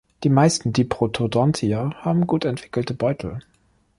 Die 0.23 0.29
meisten 0.29 0.73
Diprotodontia 0.73 1.93
haben 2.01 2.25
gut 2.25 2.43
entwickelte 2.45 2.95
Beutel. 2.95 3.39